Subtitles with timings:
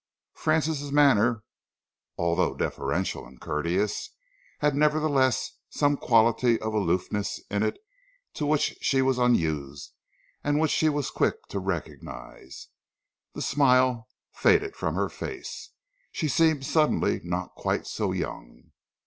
[0.33, 1.43] Francis' manner,
[2.17, 4.09] although deferential and courteous,
[4.57, 7.77] had nevertheless some quality of aloofness in it
[8.33, 9.93] to which she was unused
[10.43, 12.69] and which she was quick to recognise.
[13.35, 15.69] The smile, faded from her face.
[16.11, 18.71] She seemed suddenly not quite so young.